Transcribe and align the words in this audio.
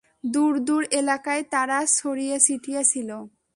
দূর 0.33 0.53
দূর 0.67 0.81
এলাকায় 0.91 1.43
তারা 1.53 1.77
ছড়িয়ে 1.97 2.37
ছিটিয়ে 2.45 2.81
ছিল। 2.91 3.09